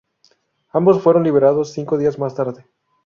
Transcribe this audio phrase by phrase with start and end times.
[0.71, 2.65] Ambos fueron liberados cinco días más tarde.